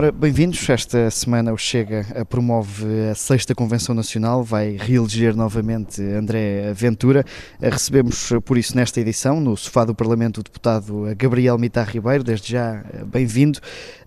[0.00, 0.66] Ora, bem-vindos.
[0.66, 7.22] Esta semana o Chega promove a sexta Convenção Nacional, vai reeleger novamente André Ventura.
[7.60, 12.52] Recebemos, por isso, nesta edição, no sofá do Parlamento, o deputado Gabriel Mitar Ribeiro, desde
[12.52, 13.60] já bem-vindo.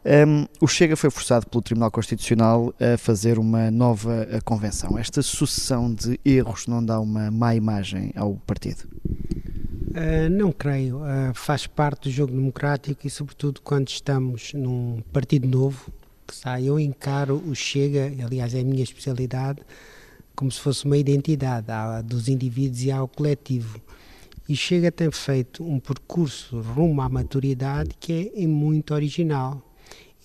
[0.04, 4.98] Um, o Chega foi forçado pelo Tribunal Constitucional a fazer uma nova convenção.
[4.98, 8.88] Esta sucessão de erros não dá uma má imagem ao partido?
[9.94, 10.98] Uh, não creio.
[10.98, 15.94] Uh, faz parte do jogo democrático e, sobretudo, quando estamos num partido novo
[16.28, 19.62] que sai, eu encaro o Chega, aliás, é a minha especialidade,
[20.36, 21.68] como se fosse uma identidade
[22.06, 23.80] dos indivíduos e ao coletivo.
[24.50, 29.62] E Chega tem feito um percurso rumo à maturidade que é muito original.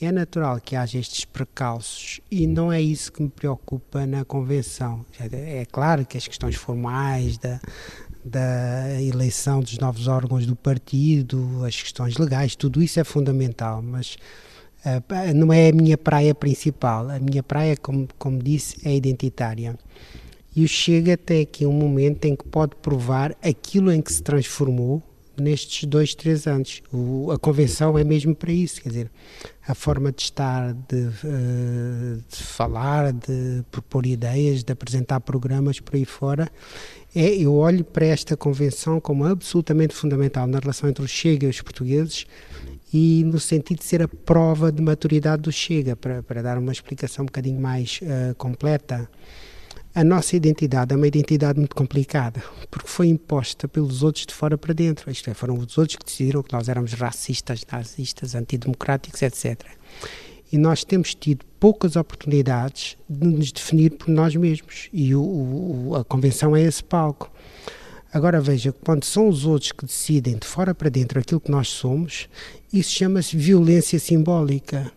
[0.00, 5.04] É natural que haja estes precalços e não é isso que me preocupa na convenção.
[5.18, 7.60] É claro que as questões formais da,
[8.28, 14.16] da eleição dos novos órgãos do partido, as questões legais, tudo isso é fundamental, mas
[14.84, 17.08] uh, não é a minha praia principal.
[17.10, 19.78] A minha praia, como, como disse, é identitária.
[20.54, 24.22] E o Chega tem aqui um momento em que pode provar aquilo em que se
[24.22, 25.02] transformou
[25.40, 26.82] nestes dois, três anos.
[26.92, 29.10] O, a convenção é mesmo para isso, quer dizer,
[29.66, 35.94] a forma de estar, de, uh, de, falar, de propor ideias, de apresentar programas por
[35.94, 36.50] aí fora.
[37.14, 41.50] É, eu olho para esta convenção como absolutamente fundamental na relação entre o Chega e
[41.50, 42.26] os portugueses
[42.92, 46.72] e no sentido de ser a prova de maturidade do Chega, para, para dar uma
[46.72, 49.08] explicação um bocadinho mais uh, completa
[49.94, 54.56] a nossa identidade é uma identidade muito complicada, porque foi imposta pelos outros de fora
[54.56, 55.10] para dentro.
[55.10, 59.64] Isto é, foram os outros que decidiram que nós éramos racistas, nazistas, antidemocráticos, etc.
[60.50, 64.88] E nós temos tido poucas oportunidades de nos definir por nós mesmos.
[64.92, 67.30] E o, o, a convenção é esse palco.
[68.12, 71.68] Agora veja, quando são os outros que decidem de fora para dentro aquilo que nós
[71.68, 72.28] somos,
[72.72, 74.90] isso chama-se violência simbólica.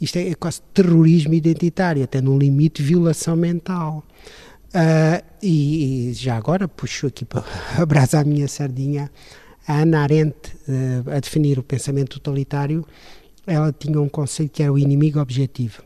[0.00, 4.02] Isto é, é quase terrorismo identitário, até num limite violação mental.
[4.68, 7.44] Uh, e, e, já agora puxo aqui para
[7.76, 9.10] abraçar a minha sardinha,
[9.66, 10.36] a Ana Arendt,
[10.68, 12.86] uh, a definir o pensamento totalitário,
[13.52, 15.82] ela tinha um conceito que era o inimigo objetivo,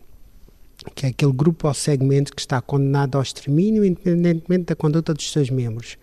[0.95, 5.31] que é aquele grupo ou segmento que está condenado ao extermínio, independentemente da conduta dos
[5.33, 5.97] seus membros.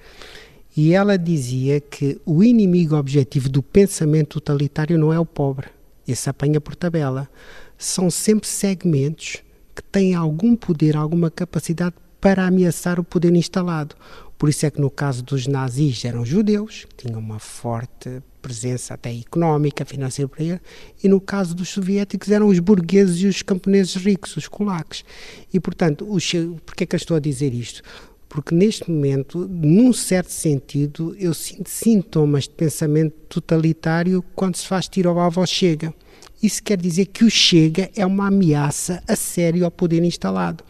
[0.76, 5.68] E ela dizia que o inimigo objetivo do pensamento totalitário não é o pobre,
[6.08, 7.30] esse apanha por tabela
[7.78, 9.38] são sempre segmentos
[9.76, 13.96] que têm algum poder, alguma capacidade para ameaçar o poder instalado.
[14.41, 19.16] Por isso é que no caso dos nazis eram judeus, tinham uma forte presença até
[19.16, 20.59] económica, financeira para ele,
[21.03, 25.06] e no caso dos soviéticos eram os burgueses e os camponeses ricos, os kulaks.
[25.53, 26.28] E portanto, os,
[26.66, 27.84] porquê é que eu estou a dizer isto?
[28.28, 34.88] Porque neste momento, num certo sentido, eu sinto sintomas de pensamento totalitário quando se faz
[34.88, 35.94] tiro ao alvo chega.
[36.41, 40.63] Isso quer dizer que o Chega é uma ameaça a sério ao poder instalado.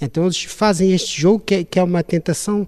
[0.00, 2.66] Então eles fazem este jogo que é, que é uma tentação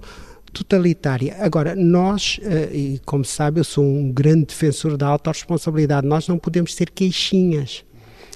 [0.53, 1.37] totalitária.
[1.41, 6.29] Agora, nós, eh, e como sabe, eu sou um grande defensor da alta responsabilidade, nós
[6.29, 7.85] não podemos ser queixinhas.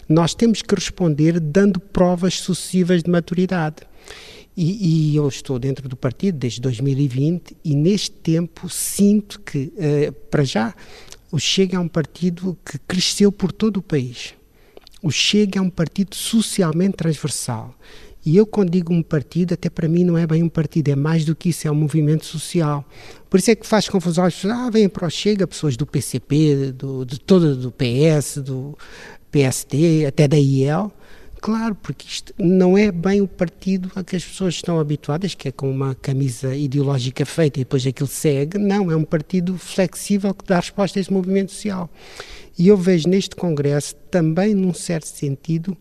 [0.09, 3.77] Nós temos que responder dando provas sucessivas de maturidade.
[4.57, 10.13] E, e, eu estou dentro do partido desde 2020 e neste tempo sinto que, uh,
[10.31, 10.73] para já,
[11.33, 14.35] o Chega é um partido que cresceu por todo o país.
[15.03, 17.75] O Chega é um partido socialmente transversal.
[18.25, 20.97] E eu, quando digo um partido, até para mim não é bem um partido, é
[20.97, 22.85] mais do que isso, é um movimento social.
[23.29, 25.87] Por isso é que faz confusão as pessoas, ah, vêm para o Chega pessoas do
[25.87, 28.77] PCP, do, de todo do PS, do
[29.31, 30.91] PSD, até da IEL.
[31.45, 35.49] Claro, porque isto não é bem o partido a que as pessoas estão habituadas, que
[35.49, 38.57] é com uma camisa ideológica feita e depois aquilo segue.
[38.57, 41.91] Não, é um partido flexível que dá resposta a esse movimento social.
[42.59, 45.77] E eu vejo neste Congresso também, num certo sentido,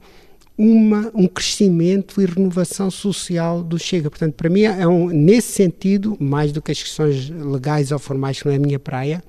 [0.58, 4.10] uma, um crescimento e renovação social do Chega.
[4.10, 8.40] Portanto, para mim, é um, nesse sentido, mais do que as questões legais ou formais,
[8.40, 9.24] que não é a minha praia,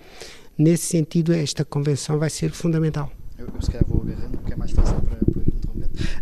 [0.57, 3.11] nesse sentido, esta convenção vai ser fundamental.
[3.39, 5.45] Eu, eu se calhar vou agarrando, porque é mais fácil para, para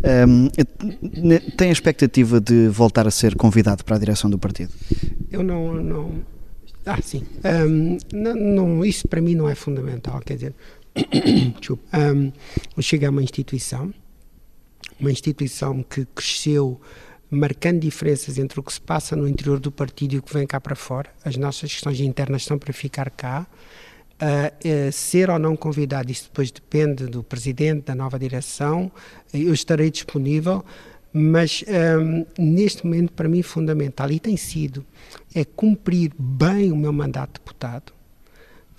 [0.04, 0.48] um,
[1.56, 4.72] tem a expectativa de voltar a ser convidado para a direção do partido?
[5.30, 5.74] Eu não.
[5.74, 6.10] não
[6.84, 7.22] ah, sim.
[7.44, 10.20] Um, não, não, isso para mim não é fundamental.
[10.20, 10.54] Quer dizer,
[11.94, 12.32] um,
[12.76, 13.92] o Chega é uma instituição,
[15.00, 16.80] uma instituição que cresceu
[17.30, 20.46] marcando diferenças entre o que se passa no interior do partido e o que vem
[20.46, 21.10] cá para fora.
[21.24, 23.46] As nossas questões internas estão para ficar cá.
[24.20, 28.92] Uh, ser ou não convidado, isso depois depende do presidente, da nova direção,
[29.34, 30.64] eu estarei disponível,
[31.12, 31.64] mas
[31.98, 34.86] um, neste momento para mim fundamental, e tem sido,
[35.34, 37.92] é cumprir bem o meu mandato de deputado,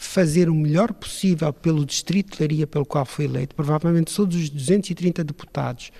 [0.06, 3.56] fazer o melhor possível pelo distrito de Leiria pelo qual foi eleito.
[3.56, 5.92] Provavelmente todos os 230 deputados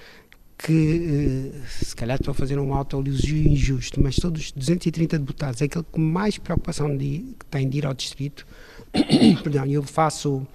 [0.58, 5.62] que, eh, se calhar estou a fazer um autoelogio injusto, mas todos os 230 deputados,
[5.62, 8.46] é aquele que mais preocupação de, tem de ir ao distrito,
[9.44, 10.48] perdão, eu faço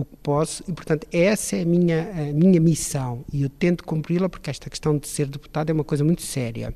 [0.00, 3.84] o que posso e, portanto, essa é a minha, a minha missão e eu tento
[3.84, 6.74] cumpri-la porque esta questão de ser deputado é uma coisa muito séria.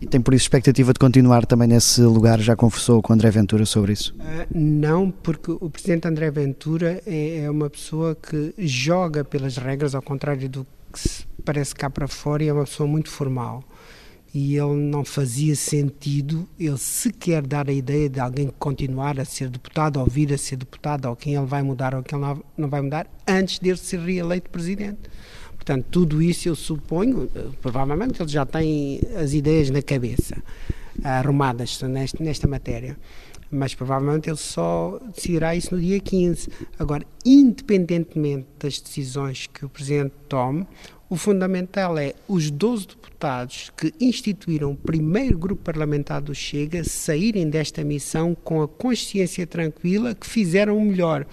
[0.00, 2.40] E tem por isso expectativa de continuar também nesse lugar?
[2.40, 4.14] Já conversou com André Ventura sobre isso?
[4.14, 9.94] Uh, não, porque o Presidente André Ventura é, é, uma pessoa que joga pelas regras,
[9.94, 13.62] ao contrário do que se parece cá para fora, e é uma pessoa muito formal
[14.34, 19.48] e ele não fazia sentido ele sequer dar a ideia de alguém continuar a ser
[19.48, 22.68] deputado ou vir a ser deputado ou quem ele vai mudar ou quem ele não
[22.68, 24.98] vai mudar antes de ele ser reeleito presidente.
[25.54, 27.28] Portanto, tudo isso eu suponho,
[27.60, 30.36] provavelmente ele já tem as ideias na cabeça
[31.02, 32.96] arrumadas nesta, nesta matéria
[33.50, 36.48] mas provavelmente ele só decidirá isso no dia 15.
[36.78, 40.66] Agora, independentemente das decisões que o Presidente tome,
[41.08, 47.48] o fundamental é os 12 deputados que instituíram o primeiro grupo parlamentar do Chega saírem
[47.48, 51.26] desta missão com a consciência tranquila que fizeram o melhor.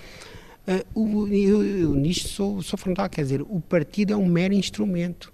[0.95, 5.31] Uh, eu, eu, nisto sou, sou frontal, quer dizer, o partido é um mero instrumento.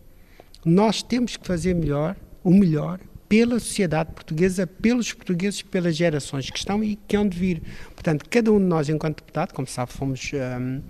[0.65, 2.99] Nós temos que fazer melhor, o melhor,
[3.31, 7.61] pela sociedade portuguesa, pelos portugueses, pelas gerações que estão e que hão de vir.
[7.93, 10.81] Portanto, cada um de nós, enquanto deputado, como sabe, fomos um,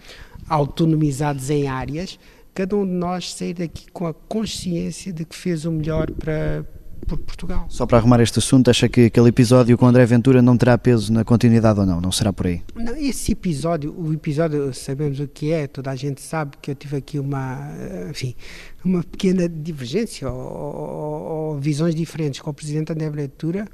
[0.50, 2.18] autonomizados em áreas,
[2.52, 6.66] cada um de nós sair daqui com a consciência de que fez o melhor para
[7.08, 7.66] por Portugal.
[7.70, 11.12] Só para arrumar este assunto, acha que aquele episódio com André Ventura não terá peso
[11.12, 12.00] na continuidade ou não?
[12.00, 12.62] Não será por aí?
[12.76, 16.76] Não, esse episódio, o episódio, sabemos o que é, toda a gente sabe que eu
[16.76, 17.72] tive aqui uma,
[18.10, 18.36] enfim,
[18.84, 21.22] uma pequena divergência ou, ou,
[21.54, 23.68] ou visões diferentes com o Presidente André Ventura,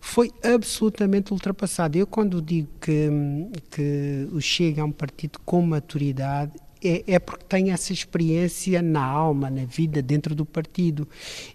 [0.00, 1.96] foi absolutamente ultrapassado.
[1.96, 3.08] Eu quando digo que,
[3.70, 6.52] que o Chega é um partido com maturidade,
[6.82, 11.08] é, é, porque tem essa experiência na alma, na vida, dentro do partido.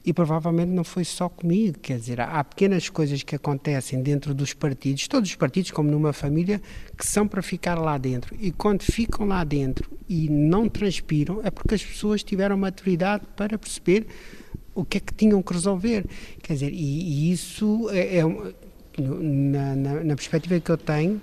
[0.05, 4.53] E provavelmente não foi só comigo, quer dizer, há pequenas coisas que acontecem dentro dos
[4.53, 6.61] partidos, todos os partidos, como numa família,
[6.97, 8.35] que são para ficar lá dentro.
[8.39, 13.57] E quando ficam lá dentro e não transpiram, é porque as pessoas tiveram maturidade para
[13.57, 14.07] perceber
[14.73, 16.05] o que é que tinham que resolver.
[16.41, 18.23] Quer dizer, e, e isso é, é
[19.01, 21.21] na, na, na perspectiva que eu tenho,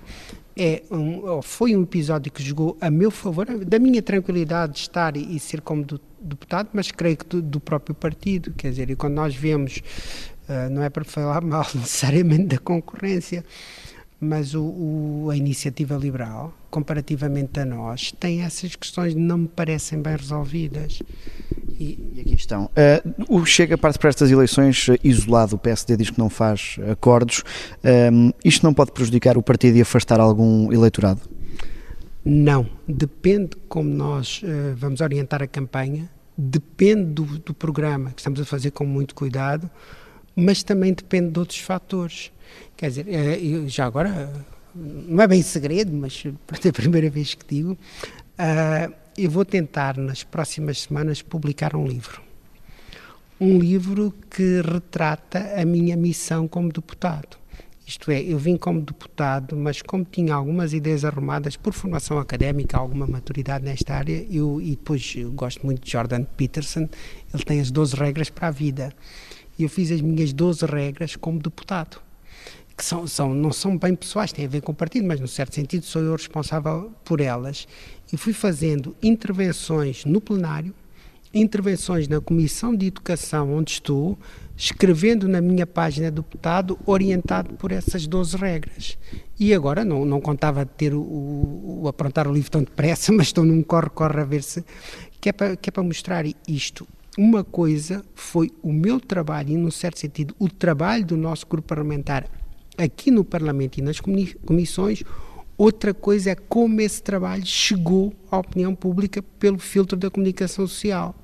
[0.57, 5.17] é um, foi um episódio que jogou a meu favor, da minha tranquilidade de estar
[5.17, 8.95] e, ser como do, deputado, mas creio que do, do, próprio partido, quer dizer, e
[8.95, 9.81] quando nós vemos,
[10.47, 13.43] uh, não é para falar mal necessariamente da concorrência,
[14.19, 19.47] mas o, o, a iniciativa liberal, comparativamente a nós, tem essas questões que não me
[19.47, 21.01] parecem bem resolvidas.
[21.79, 22.65] E, e aqui estão.
[22.65, 26.77] Uh, o Chega parte para estas eleições uh, isolado, o PSD diz que não faz
[26.91, 27.39] acordos.
[27.83, 31.21] Uh, isto não pode prejudicar o partido e afastar algum eleitorado?
[32.23, 32.65] Não.
[32.87, 34.41] Depende como nós
[34.75, 39.69] vamos orientar a campanha, depende do, do programa que estamos a fazer com muito cuidado,
[40.35, 42.31] mas também depende de outros fatores.
[42.77, 43.05] Quer dizer,
[43.67, 44.31] já agora,
[44.75, 49.97] não é bem segredo, mas é a primeira vez que digo, uh, eu vou tentar
[49.97, 52.21] nas próximas semanas publicar um livro.
[53.39, 57.37] Um livro que retrata a minha missão como deputado.
[57.87, 62.77] Isto é, eu vim como deputado, mas como tinha algumas ideias arrumadas por formação académica,
[62.77, 66.89] alguma maturidade nesta área, eu, e depois eu gosto muito de Jordan Peterson,
[67.33, 68.91] ele tem as 12 regras para a vida.
[69.57, 72.04] E eu fiz as minhas 12 regras como deputado
[72.75, 75.27] que são, são, não são bem pessoais, têm a ver com o partido, mas, no
[75.27, 77.67] certo sentido, sou eu responsável por elas.
[78.11, 80.73] E fui fazendo intervenções no plenário,
[81.33, 84.17] intervenções na Comissão de Educação, onde estou,
[84.57, 88.97] escrevendo na minha página de deputado, orientado por essas 12 regras.
[89.39, 93.27] E agora, não, não contava ter o, o, o aprontar o livro tão depressa, mas
[93.27, 94.63] estou num corre-corre a ver se.
[95.21, 96.87] Que é, para, que é para mostrar isto.
[97.17, 101.69] Uma coisa foi o meu trabalho, e, num certo sentido, o trabalho do nosso grupo
[101.69, 102.29] parlamentar
[102.77, 105.03] aqui no Parlamento e nas comissões,
[105.57, 111.15] outra coisa é como esse trabalho chegou à opinião pública pelo filtro da comunicação social.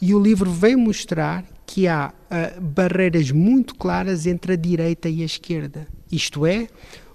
[0.00, 5.22] E o livro vem mostrar que há uh, barreiras muito claras entre a direita e
[5.22, 5.86] a esquerda.
[6.10, 6.68] Isto é,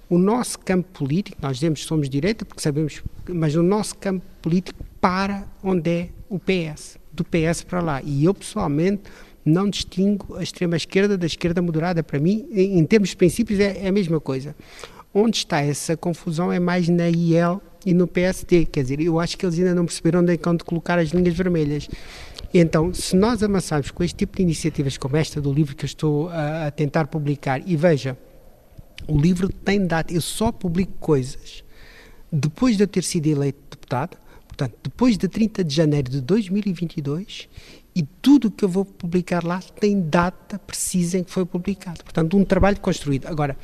[0.10, 4.26] o nosso campo político, nós dizemos que somos direita porque sabemos, mas o nosso campo
[4.42, 8.02] político para onde é o PS, do PS para lá.
[8.02, 9.04] E eu pessoalmente
[9.50, 12.04] não distingo a extrema-esquerda da esquerda moderada.
[12.04, 14.56] Para mim, em, termos de princípios, é, é, a mesma coisa.
[15.14, 18.66] Onde está essa confusão é mais na IEL e no PSD.
[18.66, 21.36] Quer dizer, eu acho que eles ainda não perceberam onde é que colocar as linhas
[21.36, 21.90] vermelhas.
[22.54, 25.88] Então, se nós avançarmos com este tipo de iniciativas como esta do livro que eu
[25.88, 28.18] estou a, a tentar publicar, e veja,
[29.08, 31.64] o livro tem data, eu só publico coisas
[32.32, 37.50] depois de eu ter sido eleito deputado, portanto, depois de 30 de janeiro de 2022,
[37.96, 42.04] e tudo o que eu vou publicar lá tem data precisa em que foi publicado.
[42.04, 43.28] Portanto, um trabalho construído.
[43.28, 43.58] Agora,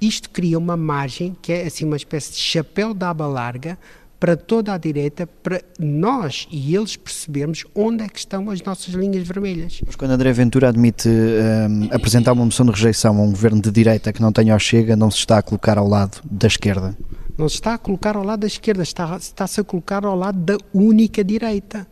[0.00, 3.78] isto cria uma margem que é assim uma espécie de chapéu de aba larga
[4.18, 8.94] para toda a direita, para nós e eles percebermos onde é que estão as nossas
[8.94, 9.80] linhas vermelhas.
[9.84, 13.70] Mas quando André Ventura admite um, apresentar uma moção de rejeição a um governo de
[13.70, 16.96] direita que não tenha o Chega, não se está a colocar ao lado da esquerda?
[17.36, 20.38] Não se está a colocar ao lado da esquerda, está, está-se a colocar ao lado
[20.38, 21.86] da única direita.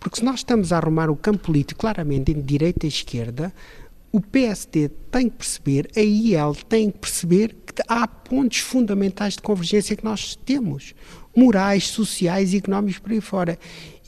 [0.00, 3.52] Porque se nós estamos a arrumar o campo político claramente em direita e esquerda,
[4.10, 9.42] o PSD tem que perceber, a IEL tem que perceber que há pontos fundamentais de
[9.42, 10.94] convergência que nós temos,
[11.36, 13.58] morais, sociais e económicos por aí fora.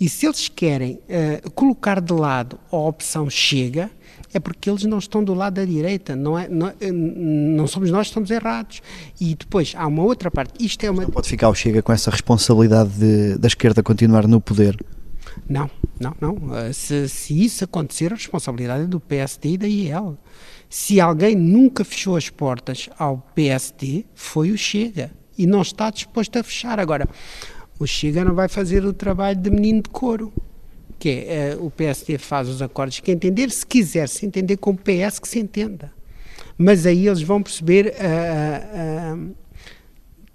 [0.01, 3.89] E se eles querem uh, colocar de lado a opção chega,
[4.35, 7.91] é porque eles não estão do lado da direita, não, é, não, eh, não somos
[7.91, 8.81] nós que estamos errados.
[9.21, 10.53] E depois há uma outra parte.
[10.65, 11.03] Isto é uma.
[11.03, 14.77] Não pode ficar o Chega com essa responsabilidade de, da esquerda continuar no poder.
[15.49, 16.57] Não, não, não.
[16.57, 20.19] Eh, se, se isso acontecer, a responsabilidade é do PSD e da IEL.
[20.69, 25.11] Se alguém nunca fechou as portas ao PSD, foi o Chega.
[25.37, 26.79] E não está disposto a fechar.
[26.81, 27.09] Agora,
[27.79, 30.33] o Chega não vai fazer o trabalho de menino de couro.
[30.99, 34.71] Que é, uh, o PSD faz os acordos que entender, se quiser se entender com
[34.71, 35.93] o PS, que se entenda.
[36.57, 39.35] Mas aí eles vão perceber uh, uh,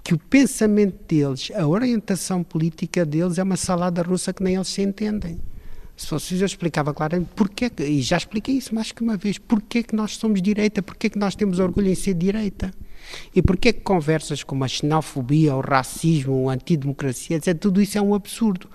[0.08, 4.70] que o pensamento deles, a orientação política deles é uma salada russa que nem eles
[4.70, 5.38] se entendem.
[5.98, 9.84] Se fosse eu explicava claramente porque e já expliquei isso mais que uma vez, porque
[9.84, 12.72] que nós somos direita, porque que nós temos orgulho em ser direita.
[13.36, 18.02] E porquê que conversas como a xenofobia, o racismo, a antidemocracia, etc., tudo isso é
[18.02, 18.70] um absurdo.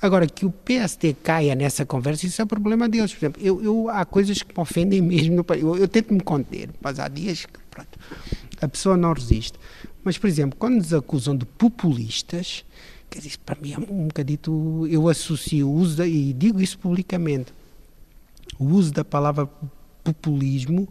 [0.00, 3.12] Agora, que o PSD caia nessa conversa, isso é problema deles.
[3.12, 6.70] Por exemplo, eu, eu há coisas que me ofendem mesmo, eu, eu tento me conter,
[6.80, 7.98] mas há dias que pronto,
[8.60, 9.58] a pessoa não resiste.
[10.06, 12.64] Mas, por exemplo, quando nos acusam de populistas,
[13.10, 14.86] quer dizer, para mim é um bocadito.
[14.88, 17.52] Eu associo o uso, e digo isso publicamente,
[18.56, 19.48] o uso da palavra
[20.04, 20.88] populismo,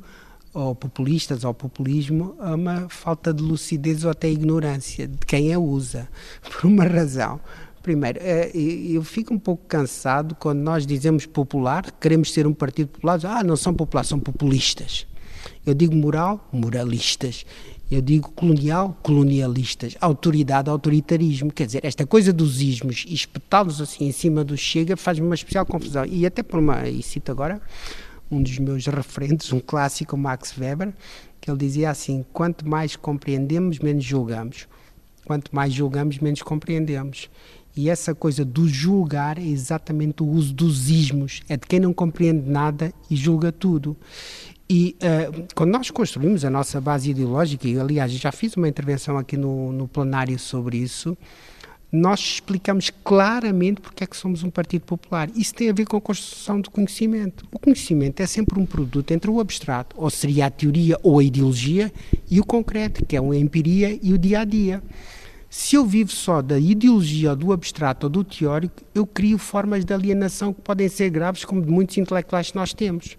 [0.53, 5.59] ou populistas, ou populismo, a uma falta de lucidez ou até ignorância de quem a
[5.59, 6.09] usa,
[6.43, 7.39] por uma razão.
[7.81, 12.89] Primeiro, eh, eu fico um pouco cansado quando nós dizemos popular, queremos ser um partido
[12.89, 15.07] popular, ah, não são populares, são populistas.
[15.65, 17.45] Eu digo moral, moralistas.
[17.89, 21.51] Eu digo colonial, colonialistas, autoridade, autoritarismo.
[21.51, 25.35] Quer dizer, esta coisa dos ismos e espetá-los assim em cima do Chega faz-me uma
[25.35, 26.03] especial confusão.
[26.05, 27.61] E até por uma, e cito agora
[28.31, 30.93] um dos meus referentes, um clássico, Max Weber,
[31.39, 34.67] que ele dizia assim: quanto mais compreendemos, menos julgamos.
[35.23, 37.29] Quanto mais julgamos, menos compreendemos.
[37.75, 41.93] E essa coisa do julgar é exatamente o uso dos ismos, é de quem não
[41.93, 43.97] compreende nada e julga tudo.
[44.67, 49.17] E uh, quando nós construímos a nossa base ideológica, e aliás já fiz uma intervenção
[49.17, 51.15] aqui no, no plenário sobre isso,
[51.91, 55.29] nós explicamos claramente porque é que somos um partido popular.
[55.35, 57.45] Isso tem a ver com a construção do conhecimento.
[57.51, 61.23] O conhecimento é sempre um produto entre o abstrato, ou seria a teoria ou a
[61.23, 61.91] ideologia,
[62.29, 64.83] e o concreto, que é a empiria e o dia a dia.
[65.47, 69.85] Se eu vivo só da ideologia ou do abstrato ou do teórico, eu crio formas
[69.85, 73.15] de alienação que podem ser graves, como de muitos intelectuais que nós temos.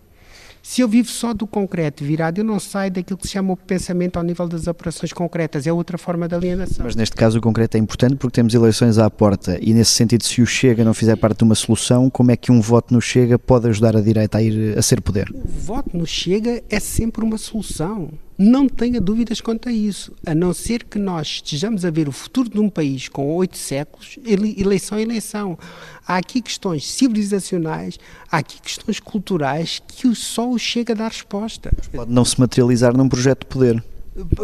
[0.69, 3.57] Se eu vivo só do concreto virado, eu não saio daquilo que se chama o
[3.57, 5.65] pensamento ao nível das operações concretas.
[5.65, 6.85] É outra forma de alienação.
[6.85, 10.25] Mas neste caso o concreto é importante porque temos eleições à porta e nesse sentido,
[10.25, 13.01] se o Chega não fizer parte de uma solução, como é que um voto no
[13.01, 15.31] Chega pode ajudar a direita a ir a ser poder?
[15.33, 18.11] O voto no Chega é sempre uma solução.
[18.39, 22.13] Não tenha dúvidas quanto a isso, a não ser que nós estejamos a ver o
[22.13, 25.59] futuro de um país com oito séculos, eleição a eleição.
[26.07, 27.99] Há aqui questões civilizacionais,
[28.31, 31.73] há aqui questões culturais que só o chega a dar resposta.
[31.91, 33.85] Pode não se materializar num projeto de poder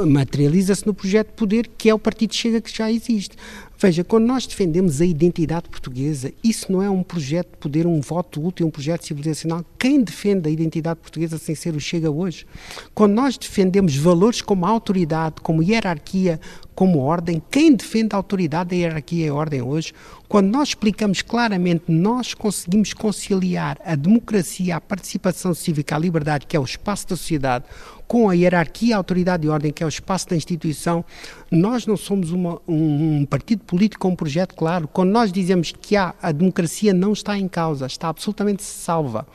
[0.07, 3.37] materializa-se no projeto de poder que é o Partido Chega que já existe.
[3.83, 8.01] Veja, quando nós defendemos a identidade portuguesa, isso não é um projeto de poder, um
[8.01, 9.65] voto útil, um projeto civilizacional.
[9.77, 12.47] Quem defende a identidade portuguesa sem ser o Chega hoje?
[12.95, 16.39] Quando nós defendemos valores como autoridade, como hierarquia,
[16.77, 19.93] como ordem, quem defende a autoridade, a hierarquia e a ordem hoje?
[20.33, 26.57] Quando nós explicamos claramente, nós conseguimos conciliar a democracia, a participação cívica, a liberdade, que
[26.57, 27.67] é o espaço da sociedade,
[28.09, 31.05] com a hierarquia, a autoridade e ordem, que é o espaço da instituição,
[31.51, 34.89] nós não somos uma, um, um, partido político com um projeto claro.
[34.89, 39.27] Quando nós dizemos que há, a democracia não está em causa, está absolutamente salva.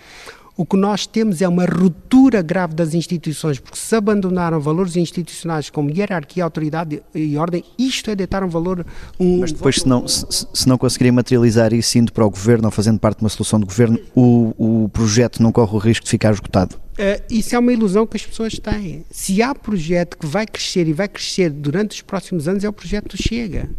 [0.58, 5.70] O que nós temos é uma ruptura grave das instituições, porque se abandonaram valores institucionais
[5.70, 8.84] como hierarquia, autoridade e ordem, isto é deitar um valor.
[9.20, 12.66] Um Mas depois, se não, se, se não conseguirem materializar isso indo para o governo
[12.66, 16.06] ou fazendo parte de uma solução de governo, o, o projeto não corre o risco
[16.06, 16.76] de ficar esgotado?
[16.98, 19.06] Uh, isso é uma ilusão que as pessoas têm.
[19.12, 22.74] Se há projeto que vai crescer e vai crescer durante os próximos anos, é o
[22.74, 23.70] projeto Chega.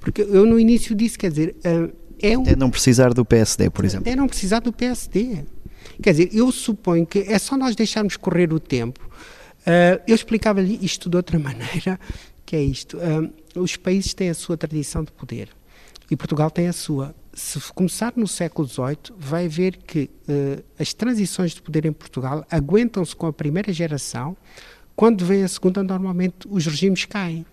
[0.00, 2.44] Porque eu no início disse, quer dizer, uh, é um...
[2.46, 4.10] É não precisar do PSD, por exemplo.
[4.10, 5.44] É não precisar do PSD.
[6.02, 9.08] Quer dizer, eu suponho que é só nós deixarmos correr o tempo.
[9.60, 11.98] Uh, eu explicava-lhe isto de outra maneira,
[12.44, 12.98] que é isto.
[13.56, 15.48] os países têm a sua tradição de poder
[16.10, 20.94] e Portugal tem a sua se começar no século XVIII, vai ver que uh, as
[20.94, 24.36] transições de poder em Portugal aguentam-se com a primeira geração,
[24.94, 27.44] quando vem a segunda, normalmente os regimes caem.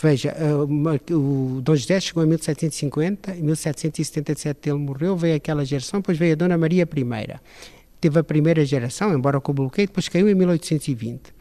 [0.00, 6.00] Veja, uh, o Dom José chegou em 1750, em 1777 ele morreu, veio aquela geração,
[6.00, 7.40] depois veio a Dona Maria I.
[8.00, 11.34] Teve a primeira geração, embora com o bloqueio, depois caiu em 1820.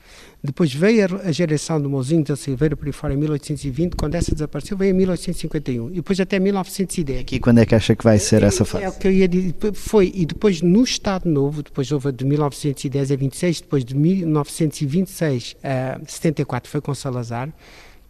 [0.44, 4.34] Depois veio a, geração do Mozinho da Silveira por aí fora em 1820, quando essa
[4.34, 7.22] desapareceu, veio em 1851 e depois até 1910.
[7.22, 8.86] Aqui quando é que acha que vai ser essa fase?
[8.86, 12.26] É o que eu ia dizer, foi, e depois no Estado Novo, depois houve de
[12.26, 17.54] 1910 a 26, depois de 1926 a 74 foi com Salazar,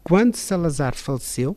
[0.07, 1.53] quando Salazar faleceu,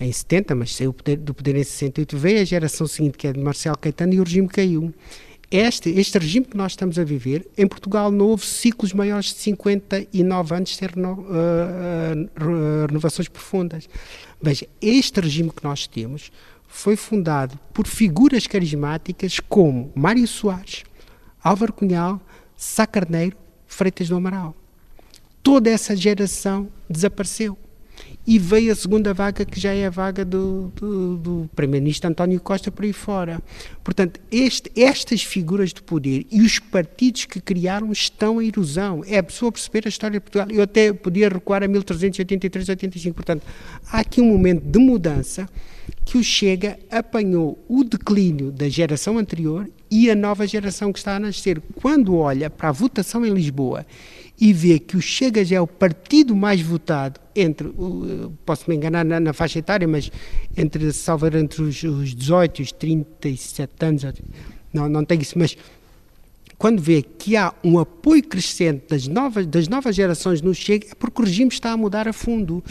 [0.00, 3.38] em 70, mas saiu do poder em 68, veio a geração seguinte, que é de
[3.38, 4.94] Marcelo Caetano, e o regime caiu
[5.50, 9.40] este, este regime que nós estamos a viver, em Portugal não houve ciclos maiores de
[9.40, 13.86] 59 anos sem reno, uh, uh, renovações profundas.
[14.40, 16.32] Veja, este regime que nós temos
[16.66, 20.84] foi fundado por figuras carismáticas como Mário Soares,
[21.44, 22.18] Álvaro Cunhal,
[22.56, 24.56] Sá Carneiro, Freitas do Amaral.
[25.48, 27.56] Toda essa geração desapareceu
[28.26, 32.38] e veio a segunda vaga, que já é a vaga do, do, do Primeiro-Ministro António
[32.38, 33.40] Costa por aí fora.
[33.82, 39.02] Portanto, este, estas figuras de poder e os partidos que criaram estão em erosão.
[39.06, 40.48] É a pessoa perceber a história de Portugal.
[40.50, 43.14] Eu até podia recuar a 1383, 85.
[43.14, 43.42] Portanto,
[43.90, 45.48] há aqui um momento de mudança
[46.04, 51.16] que o Chega apanhou o declínio da geração anterior e a nova geração que está
[51.16, 51.62] a nascer.
[51.76, 53.86] Quando olha para a votação em Lisboa
[54.40, 57.72] e vê que o Chega já é o partido mais votado entre,
[58.44, 60.10] posso me enganar na, na faixa etária, mas
[60.56, 64.02] entre, salvar entre os, os 18 e os 37 anos,
[64.72, 65.56] não, não tenho isso, mas
[66.58, 70.94] quando vê que há um apoio crescente das novas, das novas gerações no Chega, é
[70.94, 72.62] porque o regime está a mudar a fundo.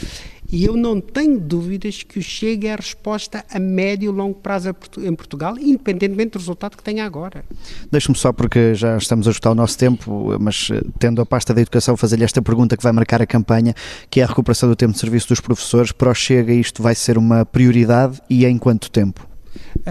[0.50, 4.34] E eu não tenho dúvidas que o Chega é a resposta a médio e longo
[4.34, 7.44] prazo em Portugal, independentemente do resultado que tenha agora.
[7.90, 11.52] Deixe-me só, porque já estamos a esgotar o nosso tempo, mas eh, tendo a pasta
[11.52, 13.74] da educação, fazer-lhe esta pergunta que vai marcar a campanha,
[14.10, 15.92] que é a recuperação do tempo de serviço dos professores.
[15.92, 19.27] Para o Chega, isto vai ser uma prioridade e em quanto tempo?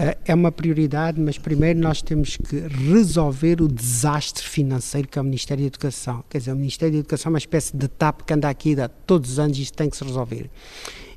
[0.00, 5.22] Eh, é uma prioridade, mas primeiro nós temos que resolver o desastre financeiro que é
[5.22, 6.22] o Ministério da Educação.
[6.30, 8.86] Quer dizer, o Ministério da Educação é uma espécie de TAP que anda aqui há
[8.88, 10.48] todos os anos e isto tem que se resolver.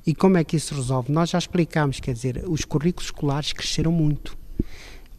[0.03, 1.11] E como é que isso se resolve?
[1.11, 4.35] Nós já explicámos, quer dizer, os currículos escolares cresceram muito.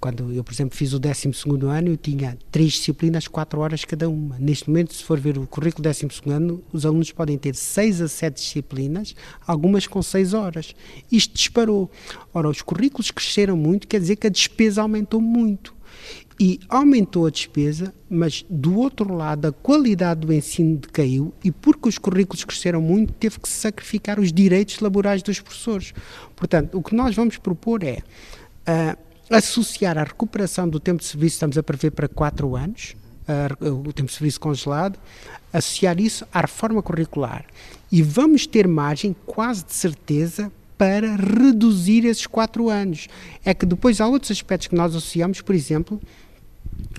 [0.03, 1.31] Quando eu, por exemplo, fiz o 12
[1.65, 4.37] ano, eu tinha três disciplinas, quatro horas cada uma.
[4.37, 8.09] Neste momento, se for ver o currículo 12 ano, os alunos podem ter seis a
[8.09, 9.15] sete disciplinas,
[9.47, 10.75] algumas com seis horas.
[11.11, 11.88] Isto disparou.
[12.35, 15.73] Ora, os currículos cresceram muito, quer dizer que a despesa aumentou muito.
[16.41, 21.88] E aumentou a despesa, mas do outro lado a qualidade do ensino decaiu e porque
[21.88, 25.95] os currículos cresceram muito, teve que sacrificar os direitos laborais dos professores.
[26.35, 27.99] Portanto, o que nós vamos propor é
[28.67, 32.95] uh, associar a recuperação do tempo de serviço, estamos a prever para 4 anos,
[33.61, 34.99] o tempo de serviço congelado,
[35.53, 37.45] associar isso à reforma curricular.
[37.90, 43.09] E vamos ter margem, quase de certeza, para reduzir esses 4 anos.
[43.45, 46.01] É que depois há outros aspectos que nós associamos, por exemplo,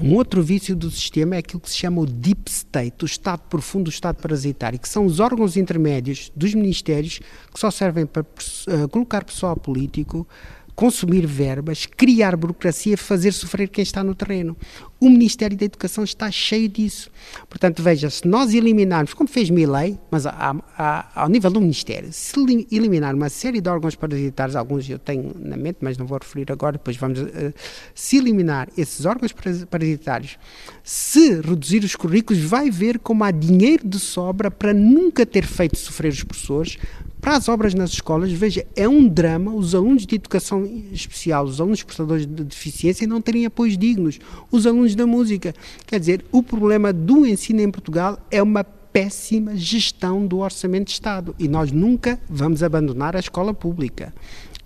[0.01, 3.41] um outro vício do sistema é aquilo que se chama o deep state, o estado
[3.49, 7.19] profundo, o estado parasitário, que são os órgãos intermédios dos ministérios
[7.53, 10.27] que só servem para uh, colocar pessoal político,
[10.75, 14.57] consumir verbas, criar burocracia, fazer sofrer quem está no terreno.
[14.99, 17.11] O Ministério da Educação está cheio disso.
[17.49, 22.11] Portanto, veja, se nós eliminarmos, como fez Milley, mas a, a, ao nível do Ministério,
[22.11, 22.33] se
[22.71, 26.51] eliminar uma série de órgãos parasitários, alguns eu tenho na mente, mas não vou referir
[26.51, 27.19] agora, depois vamos.
[27.19, 27.53] Uh,
[27.93, 29.33] se eliminar esses órgãos
[29.69, 30.37] parasitários,
[30.83, 35.77] se reduzir os currículos, vai ver como há dinheiro de sobra para nunca ter feito
[35.77, 36.77] sofrer os professores,
[37.23, 41.61] para as obras nas escolas, veja, é um drama os alunos de educação especial, os
[41.61, 44.19] alunos portadores de deficiência não terem apoios dignos,
[44.51, 45.55] os alunos da música.
[45.87, 50.91] Quer dizer, o problema do ensino em Portugal é uma péssima gestão do orçamento de
[50.91, 54.13] Estado e nós nunca vamos abandonar a escola pública.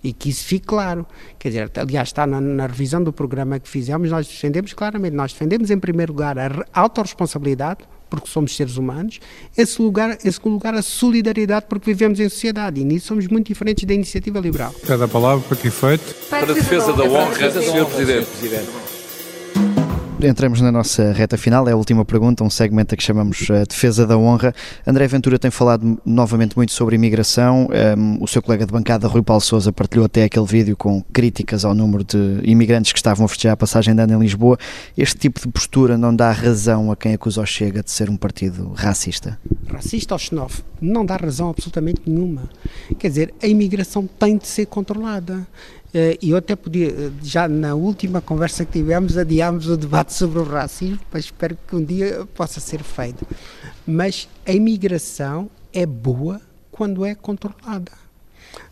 [0.02, 1.06] E que isso fique claro.
[1.38, 5.32] Quer dizer, aliás, está na, na revisão do programa que fizemos, nós defendemos claramente, nós
[5.32, 9.20] defendemos em primeiro lugar a autorresponsabilidade, porque somos seres humanos,
[9.56, 13.84] esse lugar, esse lugar a solidariedade, porque vivemos em sociedade e nisso somos muito diferentes
[13.84, 14.74] da iniciativa liberal.
[14.86, 16.14] Cada palavra para que efeito?
[16.28, 17.86] Para a defesa da honra, Sr.
[17.86, 18.87] Presidente.
[20.20, 23.64] Entramos na nossa reta final, é a última pergunta, um segmento a que chamamos a
[23.64, 24.52] Defesa da Honra.
[24.86, 29.22] André Ventura tem falado novamente muito sobre imigração, um, o seu colega de bancada, Rui
[29.22, 33.28] Paulo Souza, partilhou até aquele vídeo com críticas ao número de imigrantes que estavam a
[33.28, 34.58] festejar a passagem de ano em Lisboa.
[34.96, 38.16] Este tipo de postura não dá razão a quem acusa o Chega de ser um
[38.16, 39.38] partido racista?
[39.68, 40.64] Racista ou xenófobo?
[40.80, 42.42] Não dá razão absolutamente nenhuma.
[42.98, 45.46] Quer dizer, a imigração tem de ser controlada.
[45.92, 50.12] Eh, e eu até podia, eh, já na última conversa que tivemos, adiámos o debate
[50.12, 53.26] sobre o racismo, mas espero que um dia possa ser feito.
[53.86, 57.92] Mas a imigração é boa quando é controlada.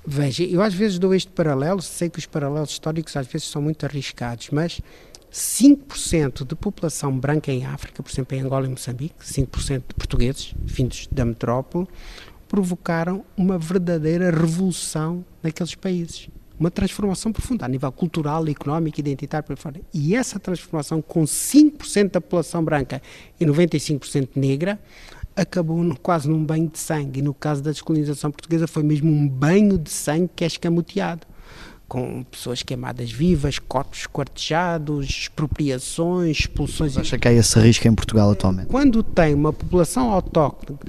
[0.07, 3.63] Veja, eu às vezes dou este paralelo, sei que os paralelos históricos às vezes são
[3.63, 4.81] muito arriscados, mas
[5.33, 10.55] 5% de população branca em África, por exemplo em Angola e Moçambique, 5% de portugueses
[10.65, 11.87] vindos da metrópole,
[12.49, 19.57] provocaram uma verdadeira revolução naqueles países uma transformação profunda a nível cultural, económico, identitário, por
[19.57, 19.81] fora.
[19.93, 23.03] E essa transformação, com 5% da população branca
[23.39, 24.79] e 95% negra,
[25.35, 27.21] acabou no, quase num banho de sangue.
[27.21, 31.27] E no caso da descolonização portuguesa, foi mesmo um banho de sangue que é escamoteado.
[31.87, 36.99] Com pessoas queimadas vivas, corpos quartejados, expropriações, expulsões.
[36.99, 38.67] Acha que há esse risco em Portugal atualmente?
[38.67, 40.81] Quando tem uma população autóctone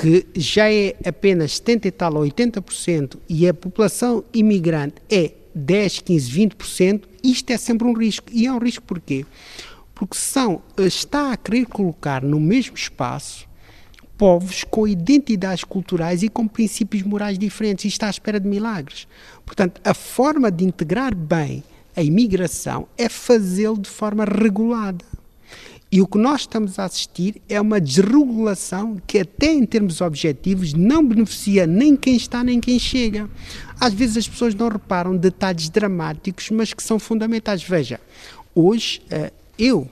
[0.00, 6.00] que já é apenas 70 e tal ou 80% e a população imigrante é 10,
[6.00, 8.28] 15, 20%, isto é sempre um risco.
[8.30, 9.26] E é um risco porquê?
[9.92, 13.48] Porque são, está a querer colocar no mesmo espaço
[14.16, 19.08] povos com identidades culturais e com princípios morais diferentes e está à espera de milagres.
[19.44, 21.64] Portanto, a forma de integrar bem
[21.96, 25.04] a imigração é fazê-lo de forma regulada.
[25.90, 30.74] E o que nós estamos a assistir é uma desregulação que, até em termos objetivos,
[30.74, 33.28] não beneficia nem quem está nem quem chega.
[33.80, 37.62] Às vezes as pessoas não reparam detalhes dramáticos, mas que são fundamentais.
[37.62, 37.98] Veja,
[38.54, 39.88] hoje eh, eu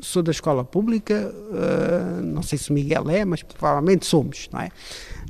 [0.00, 4.60] sou da escola pública, eh, não sei se o Miguel é, mas provavelmente somos, não
[4.60, 4.70] é?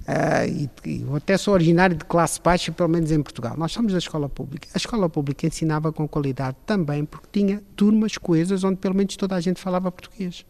[0.08, 3.54] Uh, e, até sou originário de classe baixa, pelo menos em Portugal.
[3.58, 4.66] Nós somos da escola pública.
[4.72, 9.36] A escola pública ensinava com qualidade também, porque tinha turmas coesas onde pelo menos toda
[9.36, 10.46] a gente falava português.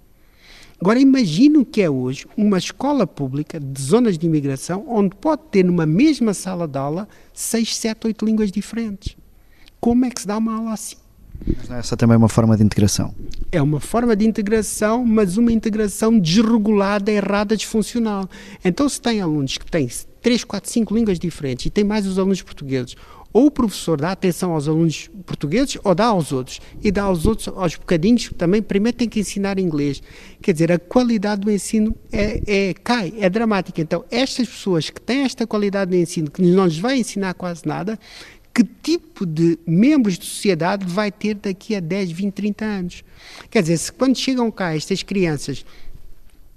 [0.81, 5.43] Agora imagine o que é hoje uma escola pública de zonas de imigração onde pode
[5.51, 9.17] ter numa mesma sala de aula seis, sete, oito línguas diferentes.
[9.81, 10.97] Como é que se dá uma aula assim?
[11.47, 13.15] Mas essa também é uma forma de integração.
[13.51, 18.29] É uma forma de integração, mas uma integração desregulada, errada, disfuncional.
[18.65, 19.89] Então, se tem alunos que têm
[20.21, 22.97] 3, 4, 5 línguas diferentes e tem mais os alunos portugueses,
[23.33, 26.61] ou o professor dá atenção aos alunos portugueses ou dá aos outros.
[26.83, 30.03] E dá aos outros, aos bocadinhos, também primeiro tem que ensinar inglês.
[30.41, 33.81] Quer dizer, a qualidade do ensino é, é, cai, é dramática.
[33.81, 37.67] Então, estas pessoas que têm esta qualidade do ensino, que não lhes vai ensinar quase
[37.67, 37.99] nada,
[38.59, 43.05] que tipo de membros de sociedade vai ter daqui a 10, 20, 30 anos.
[43.49, 45.65] Quer dizer, se quando chegam cá estas crianças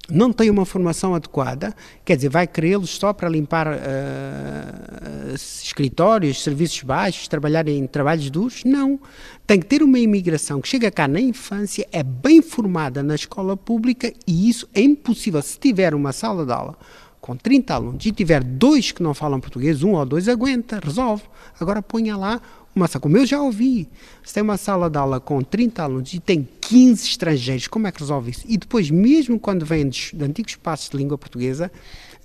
[0.09, 6.81] não têm uma formação adequada, quer dizer, vai querê-los só para limpar uh, escritórios, serviços
[6.81, 8.63] baixos, trabalhar em trabalhos duros?
[8.63, 8.99] Não.
[9.45, 13.55] Tem que ter uma imigração que chega cá na infância, é bem formada na escola
[13.55, 15.39] pública e isso é impossível.
[15.43, 16.75] Se tiver uma sala de aula
[17.21, 21.23] com 30 alunos e tiver dois que não falam português, um ou dois aguenta, resolve.
[21.59, 22.41] Agora ponha lá
[22.75, 23.87] uma sala, como eu já ouvi,
[24.23, 27.91] se tem uma sala de aula com 30 alunos e tem 15 estrangeiros, como é
[27.91, 28.45] que resolve isso?
[28.47, 31.71] E depois, mesmo quando vêm de, de antigos espaços de língua portuguesa,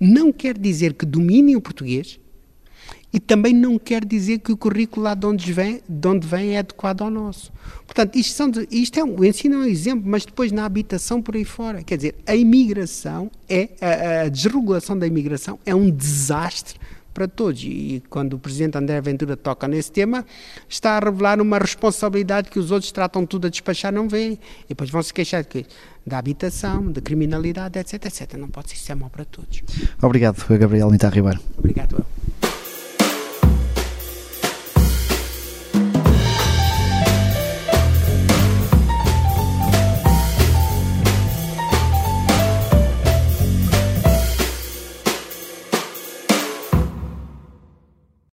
[0.00, 2.18] não quer dizer que dominem o português,
[3.12, 6.54] e também não quer dizer que o currículo lá de onde vem, de onde vem
[6.54, 7.52] é adequado ao nosso.
[7.86, 11.22] Portanto, isto, são isto é um, o ensino é um exemplo, mas depois na habitação
[11.22, 11.82] por aí fora.
[11.82, 16.78] Quer dizer, a imigração é, a, a desregulação da imigração é um desastre
[17.14, 17.62] para todos.
[17.64, 20.26] E quando o presidente André Ventura toca nesse tema,
[20.68, 24.38] está a revelar uma responsabilidade que os outros tratam tudo a despachar, não veem.
[24.64, 25.64] E depois vão se queixar de
[26.06, 28.34] da habitação, da criminalidade, etc, etc.
[28.34, 29.62] Não pode ser, isso é mau para todos.
[30.00, 31.40] Obrigado, Gabriel Nita Ribeiro.
[31.58, 32.25] Obrigado, eu.